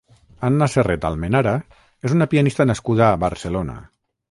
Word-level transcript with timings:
Anna 0.47 0.67
Serret 0.75 1.05
Almenara 1.09 1.53
és 2.09 2.17
una 2.17 2.29
pianista 2.33 2.69
nascuda 2.73 3.07
a 3.13 3.23
Barcelona. 3.29 3.81